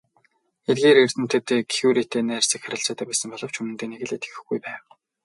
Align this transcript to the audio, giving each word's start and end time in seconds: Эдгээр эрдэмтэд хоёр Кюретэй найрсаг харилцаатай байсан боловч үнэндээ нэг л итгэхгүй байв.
Эдгээр 0.69 0.97
эрдэмтэд 1.03 1.43
хоёр 1.49 1.65
Кюретэй 1.75 2.23
найрсаг 2.25 2.61
харилцаатай 2.63 3.05
байсан 3.07 3.29
боловч 3.31 3.55
үнэндээ 3.57 3.89
нэг 3.89 4.01
л 4.07 4.13
итгэхгүй 4.17 4.59
байв. 4.65 4.81